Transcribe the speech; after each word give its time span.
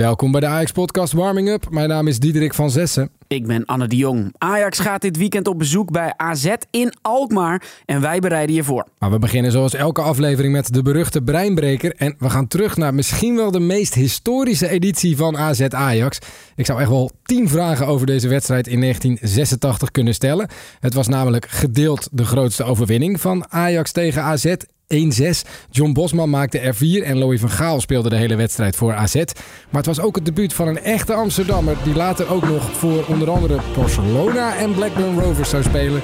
Welkom 0.00 0.30
bij 0.30 0.40
de 0.40 0.46
Ajax 0.46 0.72
Podcast 0.72 1.12
Warming 1.12 1.48
Up. 1.48 1.70
Mijn 1.70 1.88
naam 1.88 2.06
is 2.06 2.18
Diederik 2.18 2.54
van 2.54 2.70
Zessen. 2.70 3.10
Ik 3.26 3.46
ben 3.46 3.64
Anne 3.64 3.86
de 3.86 3.96
Jong. 3.96 4.34
Ajax 4.38 4.78
gaat 4.78 5.00
dit 5.00 5.16
weekend 5.16 5.46
op 5.46 5.58
bezoek 5.58 5.90
bij 5.90 6.14
AZ 6.16 6.54
in 6.70 6.92
Alkmaar 7.02 7.62
en 7.84 8.00
wij 8.00 8.20
bereiden 8.20 8.54
je 8.54 8.64
voor. 8.64 8.86
Maar 8.98 9.10
we 9.10 9.18
beginnen 9.18 9.52
zoals 9.52 9.74
elke 9.74 10.00
aflevering 10.00 10.52
met 10.52 10.72
de 10.72 10.82
beruchte 10.82 11.22
breinbreker. 11.22 11.94
En 11.96 12.14
we 12.18 12.30
gaan 12.30 12.46
terug 12.46 12.76
naar 12.76 12.94
misschien 12.94 13.36
wel 13.36 13.50
de 13.50 13.60
meest 13.60 13.94
historische 13.94 14.68
editie 14.68 15.16
van 15.16 15.36
AZ 15.36 15.60
Ajax. 15.60 16.18
Ik 16.56 16.66
zou 16.66 16.80
echt 16.80 16.90
wel 16.90 17.10
tien 17.22 17.48
vragen 17.48 17.86
over 17.86 18.06
deze 18.06 18.28
wedstrijd 18.28 18.66
in 18.66 18.80
1986 18.80 19.90
kunnen 19.90 20.14
stellen. 20.14 20.48
Het 20.78 20.94
was 20.94 21.08
namelijk 21.08 21.46
gedeeld 21.48 22.08
de 22.12 22.24
grootste 22.24 22.64
overwinning 22.64 23.20
van 23.20 23.44
Ajax 23.48 23.92
tegen 23.92 24.22
AZ. 24.22 24.54
1-6. 24.94 25.48
John 25.70 25.92
Bosman 25.92 26.30
maakte 26.30 26.58
er 26.58 26.74
4 26.74 27.02
en 27.02 27.18
Louis 27.18 27.40
van 27.40 27.50
Gaal 27.50 27.80
speelde 27.80 28.08
de 28.08 28.16
hele 28.16 28.36
wedstrijd 28.36 28.76
voor 28.76 28.94
AZ. 28.94 29.14
Maar 29.14 29.82
het 29.82 29.86
was 29.86 30.00
ook 30.00 30.14
het 30.14 30.24
debuut 30.24 30.52
van 30.52 30.68
een 30.68 30.82
echte 30.82 31.14
Amsterdammer 31.14 31.76
die 31.84 31.94
later 31.94 32.32
ook 32.32 32.48
nog 32.48 32.72
voor 32.72 33.04
onder 33.06 33.30
andere 33.30 33.60
Barcelona 33.76 34.56
en 34.56 34.74
Blackburn 34.74 35.20
Rovers 35.20 35.50
zou 35.50 35.62
spelen. 35.62 36.02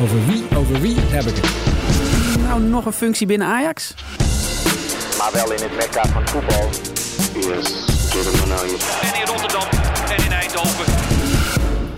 Over 0.00 0.26
wie, 0.26 0.44
over 0.56 0.80
wie 0.80 0.94
heb 0.98 1.24
ik 1.24 1.36
het? 1.36 1.50
Nou, 2.42 2.60
nog 2.60 2.84
een 2.86 2.92
functie 2.92 3.26
binnen 3.26 3.46
Ajax? 3.46 3.94
Maar 5.18 5.30
wel 5.32 5.52
in 5.52 5.62
het 5.62 5.76
mekka 5.76 6.04
van 6.06 6.28
voetbal. 6.28 6.68
Yes, 7.34 7.86
En 9.00 9.20
in 9.20 9.26
Rotterdam 9.26 9.68
en 9.70 9.77
in 9.77 9.77
Eindhoven. 9.77 9.77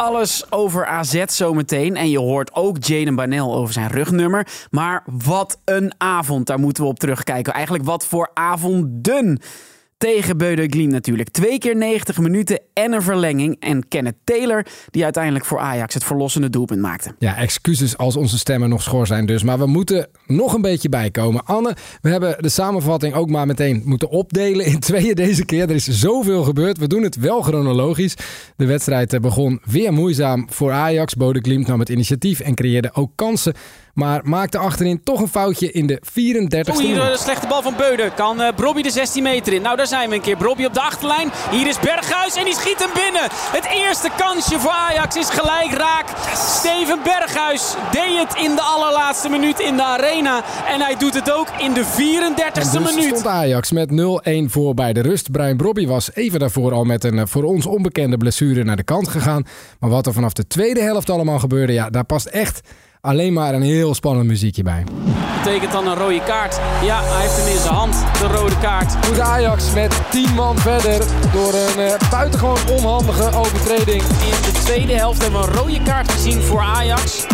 Alles 0.00 0.52
over 0.52 0.86
AZ 0.86 1.24
zometeen. 1.26 1.96
En 1.96 2.10
je 2.10 2.18
hoort 2.18 2.54
ook 2.54 2.84
Jaden 2.84 3.14
Banel 3.14 3.54
over 3.54 3.72
zijn 3.72 3.90
rugnummer. 3.90 4.46
Maar 4.70 5.02
wat 5.06 5.60
een 5.64 5.92
avond, 5.98 6.46
daar 6.46 6.58
moeten 6.58 6.82
we 6.82 6.88
op 6.88 6.98
terugkijken. 6.98 7.52
Eigenlijk 7.52 7.84
wat 7.84 8.06
voor 8.06 8.30
avonden 8.34 9.40
tegen 10.00 10.36
Beude 10.36 10.66
Gleam 10.66 10.90
natuurlijk. 10.90 11.28
Twee 11.28 11.58
keer 11.58 11.76
90 11.76 12.18
minuten 12.18 12.60
en 12.72 12.92
een 12.92 13.02
verlenging. 13.02 13.56
En 13.58 13.88
Kenneth 13.88 14.16
Taylor, 14.24 14.66
die 14.90 15.04
uiteindelijk 15.04 15.44
voor 15.44 15.58
Ajax 15.58 15.94
het 15.94 16.04
verlossende 16.04 16.50
doelpunt 16.50 16.80
maakte. 16.80 17.14
Ja, 17.18 17.36
excuses 17.36 17.96
als 17.96 18.16
onze 18.16 18.38
stemmen 18.38 18.68
nog 18.68 18.82
schor 18.82 19.06
zijn 19.06 19.26
dus. 19.26 19.42
Maar 19.42 19.58
we 19.58 19.66
moeten 19.66 20.08
nog 20.26 20.54
een 20.54 20.62
beetje 20.62 20.88
bijkomen. 20.88 21.44
Anne, 21.44 21.76
we 22.00 22.10
hebben 22.10 22.36
de 22.38 22.48
samenvatting 22.48 23.14
ook 23.14 23.30
maar 23.30 23.46
meteen 23.46 23.82
moeten 23.84 24.08
opdelen 24.10 24.66
in 24.66 24.80
tweeën 24.80 25.14
deze 25.14 25.44
keer. 25.44 25.62
Er 25.62 25.74
is 25.74 25.88
zoveel 25.88 26.42
gebeurd. 26.42 26.78
We 26.78 26.86
doen 26.86 27.02
het 27.02 27.16
wel 27.16 27.42
chronologisch. 27.42 28.14
De 28.56 28.66
wedstrijd 28.66 29.12
eh, 29.12 29.20
begon 29.20 29.60
weer 29.64 29.92
moeizaam 29.92 30.46
voor 30.50 30.72
Ajax. 30.72 31.14
Bode 31.14 31.40
Glimt 31.40 31.66
nam 31.66 31.78
het 31.78 31.88
initiatief 31.88 32.40
en 32.40 32.54
creëerde 32.54 32.90
ook 32.94 33.10
kansen. 33.14 33.54
Maar 34.00 34.20
maakte 34.24 34.58
achterin 34.58 35.00
toch 35.04 35.20
een 35.20 35.28
foutje 35.28 35.72
in 35.72 35.86
de 35.86 36.02
34e 36.04 36.70
Oh, 36.70 36.78
hier 36.78 36.94
minuut. 36.96 37.10
een 37.12 37.18
slechte 37.18 37.46
bal 37.46 37.62
van 37.62 37.74
Beuden. 37.76 38.14
Kan 38.14 38.40
eh 38.40 38.54
Brobby 38.56 38.82
de 38.82 38.90
16 38.90 39.22
meter 39.22 39.52
in. 39.52 39.62
Nou, 39.62 39.76
daar 39.76 39.86
zijn 39.86 40.08
we 40.08 40.14
een 40.14 40.20
keer. 40.20 40.36
Brobby 40.36 40.64
op 40.64 40.74
de 40.74 40.80
achterlijn. 40.80 41.30
Hier 41.50 41.66
is 41.66 41.78
Berghuis 41.78 42.34
en 42.36 42.44
die 42.44 42.54
schiet 42.54 42.78
hem 42.78 42.90
binnen. 42.94 43.28
Het 43.30 43.66
eerste 43.72 44.08
kansje 44.16 44.58
voor 44.58 44.70
Ajax 44.70 45.16
is 45.16 45.28
gelijk 45.30 45.72
raak. 45.72 46.06
Steven 46.34 46.98
Berghuis 47.04 47.74
deed 47.92 48.18
het 48.18 48.34
in 48.44 48.54
de 48.54 48.60
allerlaatste 48.60 49.28
minuut 49.28 49.60
in 49.60 49.76
de 49.76 49.82
arena. 49.84 50.42
En 50.68 50.80
hij 50.80 50.96
doet 50.98 51.14
het 51.14 51.30
ook 51.32 51.48
in 51.58 51.72
de 51.72 51.84
34e 51.84 52.52
En 52.52 52.82
dus 52.82 52.94
minuut. 52.94 53.04
stond 53.04 53.26
Ajax 53.26 53.70
met 53.72 53.90
0-1 53.90 54.50
voor 54.50 54.74
bij 54.74 54.92
de 54.92 55.00
rust. 55.00 55.30
Brian 55.30 55.56
Brobby 55.56 55.86
was 55.86 56.10
even 56.14 56.38
daarvoor 56.40 56.72
al 56.72 56.84
met 56.84 57.04
een 57.04 57.18
eh, 57.18 57.26
voor 57.26 57.42
ons 57.44 57.66
onbekende 57.66 58.16
blessure 58.16 58.64
naar 58.64 58.76
de 58.76 58.82
kant 58.82 59.08
gegaan. 59.08 59.46
Maar 59.80 59.90
wat 59.90 60.06
er 60.06 60.12
vanaf 60.12 60.32
de 60.32 60.46
tweede 60.46 60.80
helft 60.80 61.10
allemaal 61.10 61.38
gebeurde, 61.38 61.72
ja, 61.72 61.90
daar 61.90 62.04
past 62.04 62.26
echt 62.26 62.60
alleen 63.00 63.32
maar 63.32 63.54
een 63.54 63.62
heel 63.62 63.94
spannend 63.94 64.26
muziekje 64.26 64.62
bij. 64.62 64.84
Betekent 65.44 65.72
dan 65.72 65.86
een 65.86 65.96
rode 65.96 66.22
kaart. 66.22 66.60
Ja, 66.84 67.02
hij 67.02 67.20
heeft 67.20 67.36
hem 67.36 67.46
in 67.54 67.60
zijn 67.60 67.74
hand. 67.74 67.94
De 68.18 68.26
rode 68.26 68.58
kaart. 68.58 69.08
Moet 69.08 69.20
Ajax 69.20 69.72
met 69.74 70.00
10 70.10 70.34
man 70.34 70.58
verder 70.58 71.06
door 71.32 71.54
een 71.54 71.84
eh, 71.84 72.10
buitengewoon 72.10 72.58
onhandige 72.70 73.36
overtreding. 73.36 74.02
In 74.02 74.52
de 74.52 74.60
tweede 74.64 74.92
helft 74.94 75.22
hebben 75.22 75.40
we 75.40 75.46
een 75.46 75.52
rode 75.52 75.82
kaart 75.82 76.10
gezien 76.12 76.40
voor 76.42 76.60
Ajax. 76.60 77.26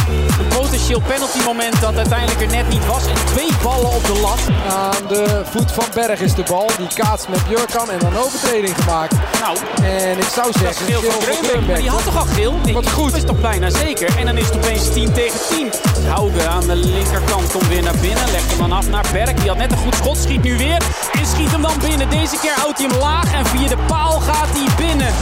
Potentieel 0.87 1.17
penalty 1.17 1.45
moment 1.45 1.81
dat 1.81 1.97
uiteindelijk 1.97 2.41
er 2.41 2.57
net 2.57 2.69
niet 2.69 2.87
was. 2.87 3.07
En 3.07 3.15
twee 3.25 3.51
ballen 3.63 3.91
op 3.91 4.05
de 4.05 4.19
lat. 4.21 4.41
Aan 4.69 5.07
de 5.09 5.43
voet 5.45 5.73
van 5.73 5.85
Berg 5.95 6.21
is 6.21 6.35
de 6.35 6.43
bal. 6.43 6.71
Die 6.79 6.89
kaatst 6.95 7.29
met 7.29 7.41
Jurkan 7.49 7.91
en 7.91 7.99
dan 7.99 8.13
een 8.13 8.19
overtreding 8.19 8.75
gemaakt. 8.77 9.15
Nou, 9.41 9.57
En 9.83 10.19
ik 10.19 10.29
zou 10.35 10.53
Dat 10.53 10.55
is 10.55 10.61
zeggen, 10.61 10.87
geel 10.87 11.11
van 11.11 11.67
maar 11.67 11.77
die 11.77 11.91
had 11.91 12.05
toch 12.05 12.19
al 12.19 12.25
geel? 12.25 12.55
Nee, 12.65 12.75
Wat 12.75 12.91
goed. 12.91 13.11
Dat 13.11 13.17
is 13.17 13.25
toch 13.25 13.41
bijna 13.41 13.71
zeker. 13.71 14.19
En 14.19 14.27
dan 14.27 14.37
is 14.37 14.47
het 14.47 14.57
opeens 14.57 14.93
10 14.93 15.13
tegen 15.13 15.41
10. 15.49 15.71
Hauge 16.07 16.49
aan 16.49 16.67
de 16.67 16.77
linkerkant 16.77 17.53
komt 17.53 17.69
weer 17.69 17.83
naar 17.83 17.99
binnen. 18.01 18.31
Legt 18.31 18.49
hem 18.51 18.59
dan 18.59 18.73
af 18.73 18.89
naar 18.89 19.05
Berg. 19.13 19.35
Die 19.35 19.49
had 19.49 19.59
net 19.59 19.73
een 19.73 19.79
goed 19.79 19.95
schot. 19.95 20.19
Schiet 20.19 20.43
nu 20.43 20.57
weer. 20.57 20.83
En 21.13 21.27
schiet 21.27 21.51
hem 21.51 21.63
dan 21.63 21.79
binnen. 21.81 22.11
Deze 22.11 22.37
keer 22.43 22.55
houdt 22.57 22.79
hij 22.79 22.87
hem 22.87 22.99
laag. 22.99 23.33
En 23.33 23.47
via 23.47 23.69
de 23.69 23.79
paal 23.87 24.21
gaat 24.21 24.49
hij 24.53 24.87
binnen. 24.87 25.15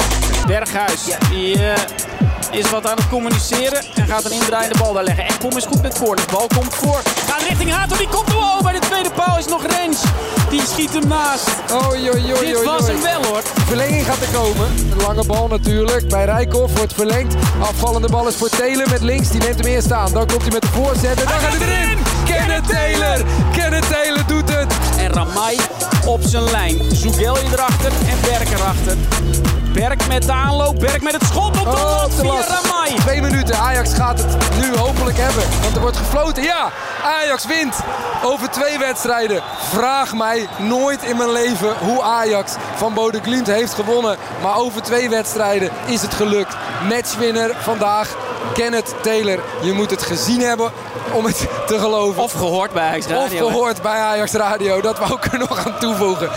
Berghuis. 0.46 1.00
Die 1.30 1.54
eh, 1.54 1.80
is 2.54 2.70
wat 2.70 2.86
aan 2.86 2.96
het 2.96 3.08
communiceren. 3.08 3.82
En 3.94 4.06
gaat 4.06 4.24
een 4.24 4.32
indraaiende 4.32 4.78
bal 4.78 4.92
daar 4.92 5.04
leggen. 5.04 5.24
Ekpom 5.24 5.56
is 5.56 5.64
goed 5.64 5.82
met 5.82 5.98
voor. 5.98 6.16
De 6.16 6.22
bal 6.30 6.46
komt 6.56 6.74
voor. 6.74 7.00
Gaat 7.26 7.42
richting 7.48 7.72
Hato. 7.72 7.96
Die 7.96 8.08
komt 8.08 8.28
er 8.28 8.38
wel. 8.38 8.62
Bij 8.62 8.72
de 8.72 8.78
tweede 8.78 9.10
paal 9.10 9.38
is 9.38 9.46
nog 9.46 9.66
Rens. 9.66 10.02
Die 10.50 10.60
schiet 10.66 10.92
hem 10.92 11.08
naast. 11.08 11.48
Oei, 11.72 12.10
oei, 12.10 12.34
oei, 12.34 12.46
Dit 12.46 12.64
was 12.64 12.86
hem 12.86 13.02
wel 13.02 13.24
hoor. 13.24 13.42
Verlenging 13.66 14.04
gaat 14.04 14.20
er 14.20 14.28
komen. 14.32 14.66
Een 14.90 15.02
lange 15.06 15.24
bal 15.26 15.48
natuurlijk. 15.48 16.08
Bij 16.08 16.24
Rijkoff 16.24 16.76
wordt 16.76 16.94
verlengd. 16.94 17.34
Afvallende 17.60 18.08
bal 18.08 18.28
is 18.28 18.34
voor 18.34 18.48
Taylor 18.48 18.88
met 18.90 19.00
links. 19.00 19.28
Die 19.28 19.40
neemt 19.40 19.58
hem 19.58 19.66
eerst 19.66 19.92
aan. 19.92 20.12
Dan 20.12 20.26
komt 20.26 20.42
hij 20.42 20.50
met 20.50 20.62
de 20.62 20.68
voorzet. 20.68 21.20
En 21.20 21.28
dan 21.28 21.40
gaat 21.40 21.56
hij 21.56 21.68
erin. 21.68 21.98
Kenneth 22.24 22.68
Taylor. 22.68 23.24
Kenneth 23.52 23.88
Taylor 23.90 24.26
doet 24.26 24.54
het. 24.54 24.72
En 24.98 25.12
Ramai 25.12 25.56
op 26.06 26.20
zijn 26.22 26.50
lijn. 26.50 26.78
Zugelje 26.92 27.48
erachter 27.52 27.92
en 28.08 28.20
Berk 28.20 28.50
erachter. 28.50 28.96
Berk 29.72 30.06
met 30.08 30.22
de 30.22 30.32
aanloop, 30.32 30.78
Berk 30.78 31.02
met 31.02 31.12
het 31.12 31.24
schot 31.24 31.46
op 31.46 31.64
de 31.64 31.70
Oh, 31.70 31.96
lat 32.00 32.14
via. 32.14 32.60
Ramai. 32.62 32.94
Twee 32.94 33.20
minuten. 33.20 33.56
Ajax 33.58 33.94
gaat 33.94 34.18
het 34.18 34.36
nu 34.60 34.76
hopelijk 34.76 35.16
hebben. 35.18 35.42
Want 35.62 35.74
er 35.74 35.80
wordt 35.80 35.96
gefloten. 35.96 36.42
Ja, 36.42 36.70
Ajax 37.02 37.46
wint 37.46 37.74
over 38.24 38.50
twee 38.50 38.78
wedstrijden. 38.78 39.42
Vraag 39.70 40.14
mij 40.14 40.48
nooit 40.58 41.02
in 41.02 41.16
mijn 41.16 41.32
leven 41.32 41.74
hoe 41.78 42.02
Ajax 42.02 42.52
van 42.76 42.94
Bode 42.94 43.20
Glimt 43.20 43.46
heeft 43.46 43.74
gewonnen. 43.74 44.16
Maar 44.42 44.56
over 44.56 44.82
twee 44.82 45.08
wedstrijden 45.08 45.70
is 45.86 46.02
het 46.02 46.14
gelukt. 46.14 46.56
Matchwinner 46.88 47.56
vandaag. 47.60 48.16
Kenneth 48.52 48.94
Taylor. 49.02 49.38
Je 49.62 49.72
moet 49.72 49.90
het 49.90 50.02
gezien 50.02 50.40
hebben 50.40 50.72
om 51.12 51.24
het 51.24 51.46
te 51.66 51.78
geloven. 51.78 52.22
Of 52.22 52.32
gehoord 52.32 52.72
bij 52.72 52.82
Ajax 52.82 53.06
Of 53.06 53.12
Radio. 53.12 53.46
gehoord 53.46 53.82
bij 53.82 53.98
Ajax 53.98 54.32
Radio. 54.32 54.80
Dat 54.80 54.98
wou 54.98 55.12
ik 55.12 55.32
er 55.32 55.38
nog 55.38 55.66
aan 55.66 55.78
toevoegen. 55.78 56.30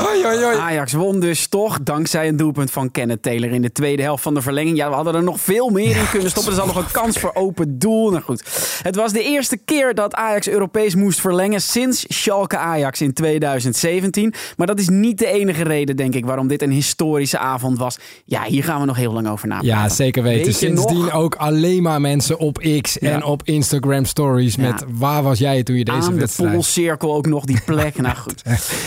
Hoi, 0.00 0.22
hoi, 0.24 0.42
hoi. 0.44 0.56
Ajax 0.56 0.92
won 0.92 1.20
dus 1.20 1.46
toch 1.46 1.78
dankzij 1.82 2.28
een 2.28 2.36
doelpunt 2.36 2.70
van 2.70 2.90
Kenneth 2.90 3.22
Taylor 3.22 3.50
in 3.50 3.62
de 3.62 3.72
tweede 3.72 4.02
helft 4.02 4.22
van 4.22 4.34
de 4.34 4.42
verlenging. 4.42 4.76
Ja, 4.76 4.88
we 4.88 4.94
hadden 4.94 5.14
er 5.14 5.22
nog 5.22 5.40
veel 5.40 5.68
meer 5.68 5.96
in 5.96 6.08
kunnen 6.10 6.30
stoppen. 6.30 6.52
Er 6.52 6.58
zat 6.58 6.66
nog 6.66 6.76
een 6.76 6.90
kans 6.92 7.18
voor 7.18 7.30
open 7.34 7.78
doel. 7.78 8.10
Nou 8.10 8.22
goed, 8.22 8.42
het 8.82 8.96
was 8.96 9.12
de 9.12 9.22
eerste 9.22 9.56
keer 9.56 9.94
dat 9.94 10.14
Ajax 10.14 10.48
Europees 10.48 10.94
moest 10.94 11.20
verlengen 11.20 11.60
sinds 11.62 12.04
Schalke 12.08 12.56
Ajax 12.56 13.00
in 13.00 13.12
2017. 13.12 14.34
Maar 14.56 14.66
dat 14.66 14.78
is 14.78 14.88
niet 14.88 15.18
de 15.18 15.26
enige 15.26 15.62
reden, 15.62 15.96
denk 15.96 16.14
ik, 16.14 16.24
waarom 16.26 16.46
dit 16.48 16.62
een 16.62 16.70
historische 16.70 17.38
avond 17.38 17.78
was. 17.78 17.98
Ja, 18.24 18.42
hier 18.44 18.64
gaan 18.64 18.80
we 18.80 18.86
nog 18.86 18.96
heel 18.96 19.12
lang 19.12 19.28
over 19.28 19.48
napraten. 19.48 19.76
Ja, 19.76 19.88
zeker 19.88 20.22
weten. 20.22 20.44
Weet 20.44 20.56
Sindsdien 20.56 20.98
nog? 20.98 21.12
ook 21.12 21.34
alleen 21.34 21.82
maar 21.82 22.00
mensen 22.00 22.38
op 22.38 22.58
X 22.80 22.98
en 22.98 23.08
Ja. 23.08 23.18
op 23.24 23.42
Instagram 23.44 24.04
stories 24.04 24.54
Ja. 24.54 24.62
met 24.62 24.84
waar 24.88 25.22
was 25.22 25.38
jij 25.38 25.62
toen 25.62 25.76
je 25.76 25.84
deze 25.84 25.96
Aan 25.98 26.12
de 26.14 26.20
wedstrijd... 26.20 26.52
polcirkel 26.52 27.14
ook 27.14 27.26
nog 27.26 27.44
die 27.44 27.60
plek. 27.64 27.96
nou 28.00 28.16
goed. 28.16 28.42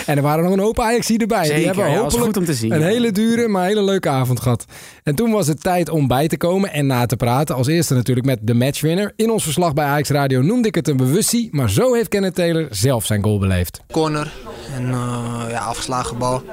En 0.06 0.18
er 0.18 0.24
waren 0.24 0.44
nog 0.44 0.53
een 0.53 0.59
hoop 0.59 0.80
Ajax 0.80 1.03
erbij. 1.09 1.46
Zeker, 1.46 1.56
die 1.56 1.66
hebben 1.66 1.90
ja, 1.90 1.97
hopelijk 1.97 2.25
goed 2.25 2.38
om 2.38 2.46
te 2.46 2.53
zien, 2.53 2.72
een 2.72 2.80
ja. 2.80 2.86
hele 2.86 3.12
dure, 3.12 3.47
maar 3.47 3.66
hele 3.66 3.84
leuke 3.84 4.09
avond 4.09 4.40
gehad. 4.40 4.66
En 5.03 5.16
toen 5.16 5.31
was 5.31 5.47
het 5.47 5.64
tijd 5.64 5.90
om 5.90 6.08
bij 6.08 6.28
te 6.28 6.38
komen 6.38 6.72
en 6.72 6.86
na 6.86 7.06
te 7.06 7.16
praten. 7.16 7.56
Als 7.56 7.68
eerste 7.68 7.94
natuurlijk 7.94 8.25
met 8.25 8.40
de 8.41 8.53
matchwinner. 8.53 9.13
In 9.16 9.31
ons 9.31 9.44
verslag 9.44 9.74
bij 9.74 9.86
Ajax 9.86 10.09
Radio 10.09 10.42
noemde 10.42 10.68
ik 10.68 10.75
het 10.75 10.88
een 10.88 10.97
bewustie, 10.97 11.50
maar 11.52 11.69
zo 11.69 11.94
heeft 11.94 12.08
Kenneth 12.08 12.36
Taylor 12.36 12.68
zelf 12.69 13.06
zijn 13.06 13.24
goal 13.24 13.40
beleefd. 13.40 13.81
corner 13.92 14.31
en 14.75 14.90
eh, 14.92 15.46
ja, 15.50 15.59
afgeslagen 15.59 16.18
bal. 16.18 16.44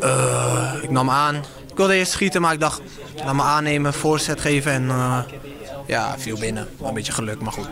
Eh, 0.00 0.72
ik 0.82 0.90
nam 0.90 1.10
aan. 1.10 1.34
Ik 1.70 1.76
wilde 1.76 1.94
eerst 1.94 2.12
schieten, 2.12 2.40
maar 2.40 2.52
ik 2.52 2.60
dacht, 2.60 2.80
laat 3.24 3.34
me 3.34 3.42
aannemen, 3.42 3.92
voorzet 3.92 4.40
geven 4.40 4.72
en 4.72 4.88
eh, 4.88 5.18
ja, 5.86 6.14
viel 6.18 6.38
binnen. 6.38 6.68
Wel 6.78 6.88
Een 6.88 6.94
beetje 6.94 7.12
geluk, 7.12 7.40
maar 7.40 7.52
goed. 7.52 7.68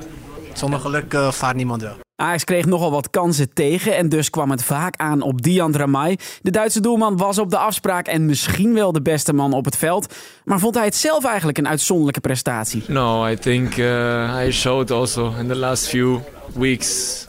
Zonder 0.52 0.80
geluk 0.80 1.16
vaart 1.30 1.56
niemand 1.56 1.82
wel. 1.82 2.03
Ajax 2.16 2.44
kreeg 2.44 2.66
nogal 2.66 2.90
wat 2.90 3.10
kansen 3.10 3.52
tegen 3.52 3.96
en 3.96 4.08
dus 4.08 4.30
kwam 4.30 4.50
het 4.50 4.64
vaak 4.64 4.96
aan 4.96 5.22
op 5.22 5.42
Dian 5.42 5.76
Ramai. 5.76 6.16
De 6.42 6.50
Duitse 6.50 6.80
doelman 6.80 7.16
was 7.16 7.38
op 7.38 7.50
de 7.50 7.58
afspraak 7.58 8.06
en 8.06 8.26
misschien 8.26 8.74
wel 8.74 8.92
de 8.92 9.02
beste 9.02 9.32
man 9.32 9.52
op 9.52 9.64
het 9.64 9.76
veld. 9.76 10.14
Maar 10.44 10.58
vond 10.58 10.74
hij 10.74 10.84
het 10.84 10.96
zelf 10.96 11.24
eigenlijk 11.24 11.58
een 11.58 11.68
uitzonderlijke 11.68 12.20
prestatie? 12.20 12.84
No, 12.86 13.26
I 13.26 13.36
think 13.36 13.76
uh, 13.76 14.44
I 14.46 14.50
showed 14.50 14.90
also 14.90 15.32
in 15.38 15.48
the 15.48 15.56
last 15.56 15.88
few 15.88 16.20
weeks 16.54 17.26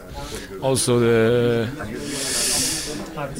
also 0.61 0.99
the 0.99 1.65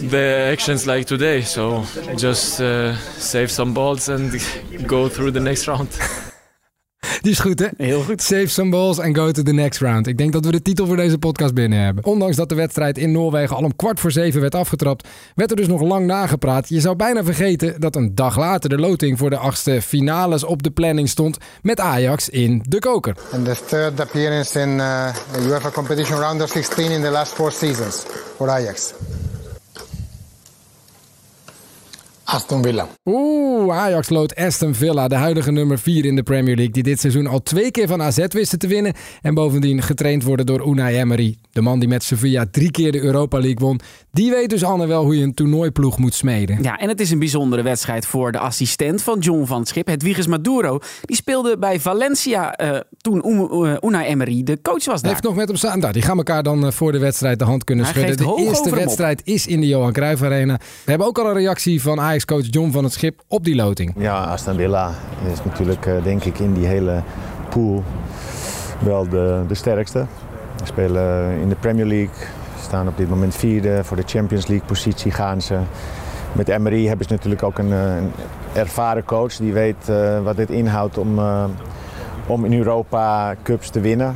the 0.10 0.50
actions 0.52 0.86
like 0.86 1.06
today. 1.06 1.42
So 1.42 1.84
just 2.16 2.60
uh, 2.60 2.96
save 3.18 3.48
some 3.48 3.72
balls 3.72 4.10
and 4.10 4.32
go 4.88 5.10
through 5.10 5.34
the 5.34 5.42
next 5.42 5.66
round. 5.66 5.98
Die 7.26 7.34
is 7.34 7.40
goed, 7.40 7.60
hè? 7.60 7.68
Heel 7.78 8.02
goed. 8.02 8.22
Save 8.22 8.48
some 8.48 8.70
balls 8.70 9.00
and 9.00 9.18
go 9.18 9.32
to 9.32 9.44
the 9.44 9.52
next 9.52 9.80
round. 9.80 10.08
Ik 10.08 10.18
denk 10.18 10.34
dat 10.34 10.46
we 10.46 10.52
de 10.52 10.62
titel 10.62 10.86
voor 10.86 10.96
deze 10.96 11.18
podcast 11.18 11.54
binnen 11.54 11.80
hebben. 11.80 12.06
Ondanks 12.06 12.36
dat 12.36 12.50
de 12.50 12.56
wedstrijd 12.56 12.98
in 12.98 13.12
Noorwegen 13.12 13.56
al 13.56 13.64
om 13.64 13.76
kwart 13.76 14.00
voor 14.00 14.12
zeven 14.12 14.42
werd 14.42 14.56
afgetrapt, 14.56 15.08
werd 15.36 15.50
er 15.50 15.56
dus 15.56 15.68
nog 15.68 15.82
lang 15.82 16.06
nagepraat. 16.06 16.70
Je 16.70 16.80
zou 16.80 16.96
bijna 16.96 17.24
vergeten 17.24 17.80
dat 17.80 17.96
een 17.96 18.16
dag 18.16 18.38
later 18.38 18.70
de 18.70 18.78
loting 18.78 19.18
voor 19.18 19.30
de 19.30 19.38
achtste 19.38 19.82
finales 19.82 20.44
op 20.44 20.64
de 20.64 20.72
planning 20.72 21.10
stond 21.10 21.38
met 21.62 21.80
Ajax 21.80 22.30
in 22.30 22.64
de 22.68 22.80
koker. 22.80 23.16
And 23.32 23.46
the 23.46 23.58
third 23.68 24.00
appearance 24.00 24.60
in 24.60 24.70
uh, 24.70 25.14
the 25.32 25.48
UEFA 25.48 25.72
competition 25.72 26.20
round 26.20 26.42
of 26.42 26.50
16 26.50 26.92
in 26.92 27.02
the 27.02 27.10
last 27.10 27.34
four 27.34 27.52
seasons 27.52 28.04
for 28.36 28.50
Ajax. 28.50 28.94
Aston 32.26 32.64
Villa. 32.64 32.88
Oeh, 33.06 33.78
Ajax 33.78 34.10
lood 34.10 34.36
Aston 34.36 34.74
Villa, 34.74 35.08
de 35.08 35.16
huidige 35.16 35.52
nummer 35.52 35.80
4 35.80 36.06
in 36.06 36.16
de 36.16 36.24
Premier 36.24 36.56
League, 36.56 36.74
die 36.74 36.84
dit 36.84 37.00
seizoen 37.00 37.28
al 37.28 37.44
twee 37.44 37.72
keer 37.72 37.88
van 37.88 38.02
AZ 38.02 38.26
wisten 38.30 38.60
te 38.60 38.68
winnen 38.68 38.94
en 39.22 39.34
bovendien 39.34 39.82
getraind 39.82 40.24
worden 40.24 40.46
door 40.46 40.68
Unai 40.68 40.98
Emery, 40.98 41.38
de 41.52 41.62
man 41.62 41.80
die 41.80 41.88
met 41.88 42.04
Sevilla 42.04 42.46
drie 42.52 42.72
keer 42.72 42.92
de 42.92 43.02
Europa 43.02 43.40
League 43.40 43.68
won. 43.68 43.80
Die 44.12 44.32
weet 44.32 44.50
dus 44.50 44.64
Anne 44.64 44.88
wel 44.88 45.04
hoe 45.04 45.18
je 45.18 45.24
een 45.24 45.34
toernooiploeg 45.34 45.98
moet 45.98 46.14
smeden. 46.14 46.64
Ja, 46.64 46.78
en 46.78 46.90
het 46.90 47.00
is 47.00 47.12
een 47.12 47.20
bijzondere 47.20 47.62
wedstrijd 47.62 48.06
voor 48.06 48.32
de 48.32 48.40
assistent 48.40 49.02
van 49.02 49.20
John 49.20 49.46
van 49.46 49.60
het 49.60 49.68
Schip, 49.68 49.88
Hedwiges 49.88 50.28
Maduro. 50.28 50.80
Die 51.02 51.16
speelde 51.16 51.58
bij 51.58 51.80
Valencia 51.80 52.62
uh, 52.62 52.80
toen 52.98 53.24
uh, 53.28 53.76
Unai 53.82 54.06
Emery 54.06 54.44
de 54.44 54.62
coach 54.62 54.86
was 54.86 55.02
daar. 55.02 55.12
Heeft 55.12 55.24
nog 55.24 55.36
met 55.36 55.48
hem 55.48 55.58
staan. 55.58 55.80
Nou, 55.80 55.94
die 55.94 56.02
gaan 56.02 56.18
elkaar 56.18 56.44
dan 56.44 56.74
voor 56.74 56.92
de 56.92 57.00
wedstrijd 57.00 57.40
de 57.40 57.46
hand 57.46 57.64
kunnen 57.64 57.86
Hij 57.86 57.94
schudden. 57.94 58.18
De 58.18 58.44
eerste 58.44 58.76
wedstrijd 58.76 59.22
is 59.24 59.48
in 59.48 59.60
de 59.60 59.68
Johan 59.68 59.94
Cruijff 59.94 60.24
Arena. 60.24 60.60
We 60.84 60.90
hebben 60.90 61.08
ook 61.08 61.20
al 61.20 61.28
een 61.28 61.34
reactie 61.34 61.82
van 61.82 62.00
Ajax-coach 62.16 62.46
John 62.50 62.72
van 62.72 62.84
het 62.84 62.94
Schip 62.94 63.24
op 63.28 63.44
die 63.44 63.56
loting. 63.56 63.94
Ja, 63.98 64.24
Aston 64.24 64.56
Villa 64.56 64.92
is 65.32 65.44
natuurlijk 65.44 65.86
uh, 65.86 66.04
denk 66.04 66.24
ik 66.24 66.40
in 66.40 66.54
die 66.54 66.66
hele 66.66 67.02
pool 67.50 67.84
wel 68.80 69.10
de, 69.10 69.44
de 69.48 69.54
sterkste. 69.54 70.06
Ze 70.60 70.66
spelen 70.66 71.30
in 71.42 71.50
de 71.50 71.56
Premier 71.56 71.86
League, 71.86 72.28
staan 72.62 72.88
op 72.88 72.98
dit 72.98 73.10
moment 73.10 73.36
vierde. 73.36 73.84
Voor 73.84 73.98
de 73.98 74.04
Champions 74.06 74.48
League 74.48 74.68
positie 74.68 75.12
gaan 75.12 75.42
ze. 75.42 75.60
Met 76.32 76.48
Emery 76.48 76.88
hebben 76.88 77.06
ze 77.06 77.14
natuurlijk 77.14 77.44
ook 77.44 77.58
een, 77.58 77.72
een 77.72 78.12
ervaren 78.54 79.04
coach 79.04 79.36
die 79.36 79.54
weet 79.54 79.90
uh, 79.90 80.22
wat 80.22 80.36
dit 80.36 80.50
inhoudt 80.50 80.98
om, 80.98 81.20
om 82.28 82.46
in 82.46 82.54
Europa 82.54 83.36
Cups 83.44 83.70
te 83.70 83.80
winnen. 83.80 84.16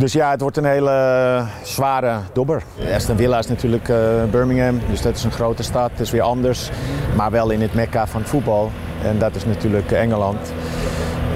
Dus 0.00 0.12
ja, 0.12 0.30
het 0.30 0.40
wordt 0.40 0.56
een 0.56 0.64
hele 0.64 1.46
zware 1.62 2.20
dobber. 2.32 2.62
Aston 2.94 3.16
Villa 3.16 3.38
is 3.38 3.46
natuurlijk 3.46 3.88
uh, 3.88 4.24
Birmingham, 4.30 4.80
dus 4.90 5.02
dat 5.02 5.16
is 5.16 5.24
een 5.24 5.32
grote 5.32 5.62
stad. 5.62 5.90
Het 5.90 6.00
is 6.00 6.10
weer 6.10 6.22
anders, 6.22 6.70
maar 7.16 7.30
wel 7.30 7.50
in 7.50 7.60
het 7.60 7.74
mekka 7.74 8.06
van 8.06 8.20
het 8.20 8.30
voetbal. 8.30 8.70
En 9.02 9.18
dat 9.18 9.34
is 9.34 9.44
natuurlijk 9.44 9.90
Engeland. 9.90 10.52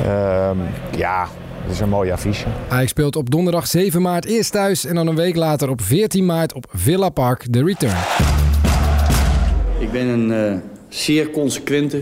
Uh, 0.06 0.50
ja, 0.96 1.28
het 1.62 1.72
is 1.72 1.81
een 1.81 1.88
mooi 1.88 2.11
affiche. 2.11 2.46
Ajax 2.69 2.90
speelt 2.90 3.16
op 3.16 3.31
donderdag 3.31 3.66
7 3.66 4.02
maart 4.02 4.25
eerst 4.25 4.52
thuis 4.52 4.84
en 4.84 4.94
dan 4.94 5.06
een 5.06 5.17
week 5.17 5.37
later 5.37 5.70
op 5.70 5.81
14 5.82 6.26
maart 6.26 6.52
op 6.52 6.67
Villa 6.72 7.08
Park 7.08 7.52
de 7.52 7.64
return. 7.64 7.96
Ik 9.78 9.93
ben 9.93 10.06
een 10.06 10.52
uh, 10.52 10.58
zeer 10.88 11.31
consequente, 11.31 12.00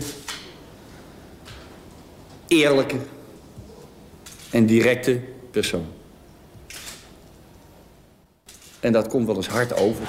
eerlijke 2.47 2.97
en 4.51 4.65
directe 4.65 5.19
persoon. 5.51 5.85
En 8.83 8.91
dat 8.91 9.07
komt 9.07 9.25
wel 9.25 9.35
eens 9.35 9.47
hard 9.47 9.75
over. 9.75 10.03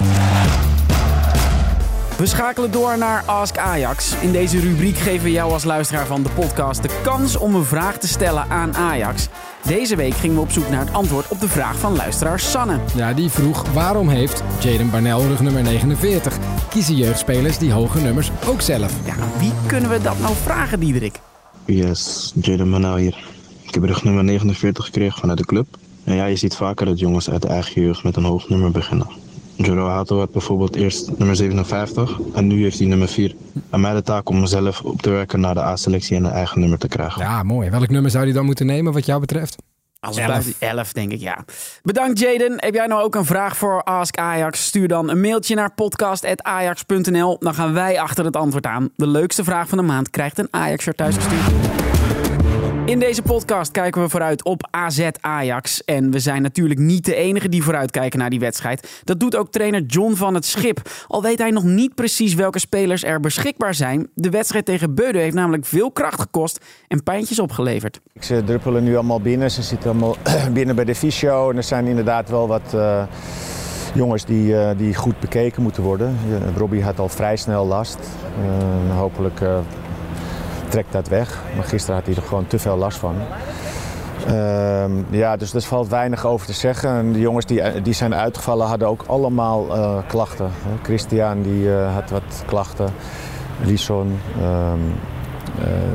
We 2.17 2.25
schakelen 2.25 2.71
door 2.71 2.97
naar 2.97 3.23
Ask 3.25 3.57
Ajax. 3.57 4.13
In 4.21 4.31
deze 4.31 4.59
rubriek 4.59 4.97
geven 4.97 5.23
we 5.23 5.31
jou 5.31 5.51
als 5.51 5.63
luisteraar 5.63 6.05
van 6.05 6.23
de 6.23 6.29
podcast 6.29 6.81
de 6.81 6.99
kans 7.03 7.37
om 7.37 7.55
een 7.55 7.63
vraag 7.63 7.97
te 7.97 8.07
stellen 8.07 8.49
aan 8.49 8.75
Ajax. 8.75 9.27
Deze 9.65 9.95
week 9.95 10.13
gingen 10.13 10.35
we 10.35 10.41
op 10.41 10.51
zoek 10.51 10.69
naar 10.69 10.79
het 10.79 10.93
antwoord 10.93 11.27
op 11.27 11.39
de 11.39 11.47
vraag 11.47 11.79
van 11.79 11.95
luisteraar 11.95 12.39
Sanne. 12.39 12.79
Ja, 12.95 13.13
die 13.13 13.29
vroeg 13.29 13.73
waarom 13.73 14.09
heeft 14.09 14.43
Jaden 14.59 14.89
Barnell 14.89 15.27
rugnummer 15.27 15.63
49? 15.63 16.37
Kiezen 16.69 16.95
jeugdspelers 16.95 17.57
die 17.57 17.71
hoge 17.71 17.99
nummers 17.99 18.31
ook 18.47 18.61
zelf? 18.61 18.93
Ja, 19.05 19.15
wie 19.39 19.51
kunnen 19.65 19.89
we 19.89 20.01
dat 20.01 20.19
nou 20.19 20.35
vragen, 20.35 20.79
Diederik? 20.79 21.19
Yes, 21.65 22.33
Jaden 22.41 22.71
Barnell 22.71 22.99
hier. 23.01 23.23
Ik 23.61 23.73
heb 23.73 23.83
rugnummer 23.83 24.23
49 24.23 24.85
gekregen 24.85 25.19
vanuit 25.19 25.37
de 25.37 25.45
club. 25.45 25.67
En 26.05 26.15
ja, 26.15 26.25
je 26.25 26.35
ziet 26.35 26.55
vaker 26.55 26.85
dat 26.85 26.99
jongens 26.99 27.29
uit 27.29 27.41
de 27.41 27.47
eigen 27.47 27.81
jeugd 27.81 28.03
met 28.03 28.15
een 28.15 28.23
hoog 28.23 28.49
nummer 28.49 28.71
beginnen. 28.71 29.07
Joro 29.55 29.87
Hato 29.87 30.19
had 30.19 30.31
bijvoorbeeld 30.31 30.75
eerst 30.75 31.17
nummer 31.17 31.35
57 31.35 32.19
en 32.33 32.47
nu 32.47 32.61
heeft 32.61 32.79
hij 32.79 32.87
nummer 32.87 33.07
4. 33.07 33.35
Aan 33.69 33.81
mij 33.81 33.93
de 33.93 34.01
taak 34.01 34.29
om 34.29 34.39
mezelf 34.39 34.81
op 34.81 35.01
te 35.01 35.09
werken 35.09 35.39
naar 35.39 35.53
de 35.53 35.61
A-selectie 35.61 36.15
en 36.15 36.23
een 36.23 36.31
eigen 36.31 36.59
nummer 36.59 36.77
te 36.77 36.87
krijgen. 36.87 37.21
Ja, 37.21 37.43
mooi. 37.43 37.69
Welk 37.69 37.89
nummer 37.89 38.11
zou 38.11 38.23
hij 38.23 38.33
dan 38.33 38.45
moeten 38.45 38.65
nemen 38.65 38.93
wat 38.93 39.05
jou 39.05 39.19
betreft? 39.19 39.55
Als 39.99 40.15
het 40.15 40.25
blijft 40.25 40.55
11, 40.59 40.93
denk 40.93 41.11
ik, 41.11 41.19
ja. 41.19 41.45
Bedankt, 41.83 42.19
Jaden. 42.19 42.53
Heb 42.57 42.73
jij 42.73 42.87
nou 42.87 43.03
ook 43.03 43.15
een 43.15 43.25
vraag 43.25 43.57
voor 43.57 43.83
Ask 43.83 44.17
Ajax? 44.17 44.65
Stuur 44.65 44.87
dan 44.87 45.09
een 45.09 45.21
mailtje 45.21 45.55
naar 45.55 45.73
podcast.ajax.nl. 45.73 47.39
Dan 47.39 47.53
gaan 47.53 47.73
wij 47.73 47.99
achter 47.99 48.25
het 48.25 48.35
antwoord 48.35 48.65
aan. 48.65 48.89
De 48.95 49.07
leukste 49.07 49.43
vraag 49.43 49.67
van 49.67 49.77
de 49.77 49.83
maand 49.83 50.09
krijgt 50.09 50.37
een 50.37 50.47
Ajax-shirt 50.51 50.97
thuisgestuurd. 50.97 51.94
In 52.85 52.99
deze 52.99 53.21
podcast 53.21 53.71
kijken 53.71 54.01
we 54.01 54.09
vooruit 54.09 54.43
op 54.43 54.67
AZ 54.71 55.09
Ajax. 55.21 55.83
En 55.83 56.11
we 56.11 56.19
zijn 56.19 56.41
natuurlijk 56.41 56.79
niet 56.79 57.05
de 57.05 57.15
enige 57.15 57.49
die 57.49 57.63
vooruitkijken 57.63 58.19
naar 58.19 58.29
die 58.29 58.39
wedstrijd. 58.39 59.01
Dat 59.03 59.19
doet 59.19 59.35
ook 59.35 59.51
trainer 59.51 59.81
John 59.81 60.13
van 60.13 60.33
het 60.33 60.45
Schip. 60.45 60.81
Al 61.07 61.21
weet 61.21 61.37
hij 61.37 61.49
nog 61.49 61.63
niet 61.63 61.95
precies 61.95 62.33
welke 62.33 62.59
spelers 62.59 63.03
er 63.03 63.19
beschikbaar 63.19 63.73
zijn. 63.73 64.07
De 64.13 64.29
wedstrijd 64.29 64.65
tegen 64.65 64.95
Beude 64.95 65.19
heeft 65.19 65.35
namelijk 65.35 65.65
veel 65.65 65.91
kracht 65.91 66.21
gekost 66.21 66.65
en 66.87 67.03
pijntjes 67.03 67.39
opgeleverd. 67.39 68.01
Ze 68.19 68.43
druppelen 68.43 68.83
nu 68.83 68.95
allemaal 68.95 69.21
binnen. 69.21 69.51
Ze 69.51 69.61
zitten 69.61 69.89
allemaal 69.89 70.15
binnen 70.53 70.75
bij 70.75 70.85
de 70.85 70.95
fysio. 70.95 71.49
En 71.49 71.57
er 71.57 71.63
zijn 71.63 71.87
inderdaad 71.87 72.29
wel 72.29 72.47
wat 72.47 72.73
uh, 72.75 73.03
jongens 73.93 74.25
die, 74.25 74.51
uh, 74.51 74.69
die 74.77 74.95
goed 74.95 75.19
bekeken 75.19 75.61
moeten 75.61 75.83
worden. 75.83 76.17
Robbie 76.57 76.83
had 76.83 76.99
al 76.99 77.09
vrij 77.09 77.35
snel 77.35 77.65
last. 77.65 77.99
hopelijk 78.95 79.41
trekt 80.75 80.91
dat 80.91 81.07
weg. 81.07 81.41
Maar 81.55 81.63
gisteren 81.63 81.95
had 81.95 82.05
hij 82.05 82.15
er 82.15 82.21
gewoon 82.21 82.47
te 82.47 82.59
veel 82.59 82.77
last 82.77 82.97
van. 82.97 83.15
Uh, 84.27 84.85
ja, 85.09 85.35
dus 85.35 85.53
er 85.53 85.61
valt 85.61 85.87
weinig 85.87 86.25
over 86.25 86.45
te 86.45 86.53
zeggen. 86.53 86.89
En 86.89 87.11
de 87.11 87.19
jongens 87.19 87.45
die, 87.45 87.81
die 87.81 87.93
zijn 87.93 88.15
uitgevallen 88.15 88.67
hadden 88.67 88.87
ook 88.87 89.03
allemaal 89.07 89.77
uh, 89.77 89.97
klachten. 90.07 90.49
Christian 90.83 91.41
die, 91.41 91.63
uh, 91.63 91.93
had 91.93 92.09
wat 92.09 92.43
klachten. 92.45 92.93
Lison, 93.63 94.19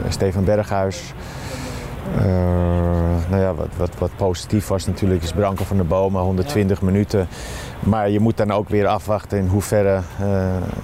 Steven 0.08 0.44
Berghuis. 0.44 1.12
nou 3.30 3.40
ja, 3.42 3.54
wat, 3.54 3.68
wat, 3.76 3.90
wat 3.98 4.10
positief 4.16 4.68
was 4.68 4.86
natuurlijk 4.86 5.22
is 5.22 5.32
Branko 5.32 5.64
van 5.64 5.76
der 5.76 5.86
Bomen, 5.86 6.22
120 6.22 6.82
minuten. 6.82 7.28
Maar 7.80 8.10
je 8.10 8.20
moet 8.20 8.36
dan 8.36 8.50
ook 8.50 8.68
weer 8.68 8.86
afwachten 8.86 9.38
in 9.38 9.46
hoeverre 9.46 10.00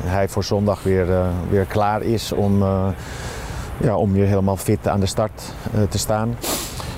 hij 0.04 0.28
voor 0.28 0.44
zondag 0.44 0.82
weer, 0.82 1.06
weer 1.50 1.64
klaar 1.64 2.02
is 2.02 2.32
om 2.32 2.62
ja, 3.80 3.96
om 3.96 4.12
weer 4.12 4.26
helemaal 4.26 4.56
fit 4.56 4.88
aan 4.88 5.00
de 5.00 5.06
start 5.06 5.42
uh, 5.74 5.82
te 5.82 5.98
staan. 5.98 6.36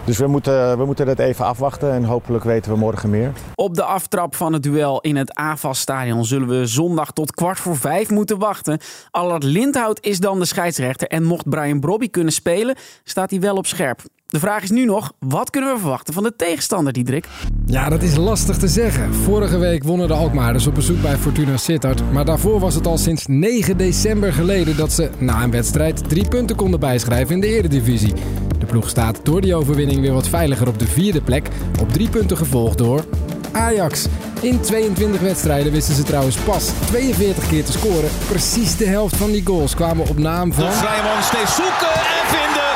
Dus 0.08 0.18
we 0.18 0.26
moeten, 0.26 0.78
we 0.78 0.84
moeten 0.84 1.06
dat 1.06 1.18
even 1.18 1.44
afwachten 1.44 1.92
en 1.92 2.04
hopelijk 2.04 2.44
weten 2.44 2.72
we 2.72 2.78
morgen 2.78 3.10
meer. 3.10 3.32
Op 3.54 3.74
de 3.74 3.82
aftrap 3.82 4.34
van 4.34 4.52
het 4.52 4.62
duel 4.62 5.00
in 5.00 5.16
het 5.16 5.34
AFAS-stadion 5.34 6.24
zullen 6.24 6.48
we 6.48 6.66
zondag 6.66 7.12
tot 7.12 7.32
kwart 7.32 7.60
voor 7.60 7.76
vijf 7.76 8.10
moeten 8.10 8.38
wachten. 8.38 8.78
Allard 9.10 9.42
Lindhout 9.42 9.98
is 10.00 10.20
dan 10.20 10.38
de 10.38 10.44
scheidsrechter 10.44 11.08
en 11.08 11.22
mocht 11.22 11.48
Brian 11.48 11.80
Brobby 11.80 12.10
kunnen 12.10 12.32
spelen, 12.32 12.76
staat 13.04 13.30
hij 13.30 13.40
wel 13.40 13.56
op 13.56 13.66
scherp. 13.66 14.00
De 14.30 14.38
vraag 14.38 14.62
is 14.62 14.70
nu 14.70 14.84
nog, 14.84 15.12
wat 15.18 15.50
kunnen 15.50 15.74
we 15.74 15.80
verwachten 15.80 16.14
van 16.14 16.22
de 16.22 16.36
tegenstander, 16.36 16.92
Diederik? 16.92 17.28
Ja, 17.66 17.88
dat 17.88 18.02
is 18.02 18.16
lastig 18.16 18.56
te 18.56 18.68
zeggen. 18.68 19.14
Vorige 19.14 19.58
week 19.58 19.84
wonnen 19.84 20.08
de 20.08 20.14
Alkmaarders 20.14 20.66
op 20.66 20.74
bezoek 20.74 21.02
bij 21.02 21.16
Fortuna 21.16 21.56
Sittard. 21.56 22.12
Maar 22.12 22.24
daarvoor 22.24 22.60
was 22.60 22.74
het 22.74 22.86
al 22.86 22.98
sinds 22.98 23.26
9 23.26 23.76
december 23.76 24.32
geleden 24.32 24.76
dat 24.76 24.92
ze 24.92 25.10
na 25.18 25.42
een 25.42 25.50
wedstrijd 25.50 26.08
drie 26.08 26.28
punten 26.28 26.56
konden 26.56 26.80
bijschrijven 26.80 27.34
in 27.34 27.40
de 27.40 27.46
eredivisie. 27.46 28.12
De 28.58 28.66
ploeg 28.66 28.88
staat 28.88 29.20
door 29.22 29.40
die 29.40 29.54
overwinning 29.54 30.00
weer 30.00 30.12
wat 30.12 30.28
veiliger 30.28 30.68
op 30.68 30.78
de 30.78 30.86
vierde 30.86 31.20
plek. 31.20 31.48
Op 31.80 31.92
drie 31.92 32.08
punten 32.08 32.36
gevolgd 32.36 32.78
door 32.78 33.04
Ajax. 33.52 34.06
In 34.40 34.60
22 34.60 35.20
wedstrijden 35.20 35.72
wisten 35.72 35.94
ze 35.94 36.02
trouwens 36.02 36.36
pas 36.36 36.70
42 36.86 37.48
keer 37.48 37.64
te 37.64 37.72
scoren. 37.72 38.10
Precies 38.28 38.76
de 38.76 38.86
helft 38.86 39.16
van 39.16 39.30
die 39.30 39.46
goals 39.46 39.74
kwamen 39.74 40.08
op 40.08 40.18
naam 40.18 40.52
van... 40.52 40.64
De 40.64 40.72
vrije 40.72 41.02
man 41.02 41.22
steeds 41.22 41.54
zoeken 41.54 41.94
en 41.94 42.26
vinden. 42.26 42.67